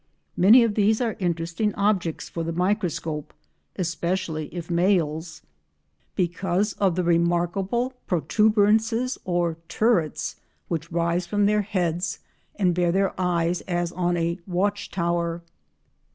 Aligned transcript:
Many 0.35 0.63
of 0.63 0.73
these 0.73 0.99
are 0.99 1.15
interesting 1.19 1.75
objects 1.75 2.27
for 2.27 2.43
the 2.43 2.51
microscope—especially 2.51 4.47
if 4.51 4.67
males—because 4.71 6.73
of 6.73 6.95
the 6.95 7.03
remarkable 7.03 7.93
protuberances 8.07 9.19
or 9.25 9.59
turrets 9.69 10.37
which 10.69 10.91
rise 10.91 11.27
from 11.27 11.45
their 11.45 11.61
heads 11.61 12.17
and 12.55 12.73
bear 12.73 12.91
their 12.91 13.13
eyes 13.21 13.61
as 13.67 13.91
on 13.91 14.17
a 14.17 14.39
watch 14.47 14.89
tower. 14.89 15.43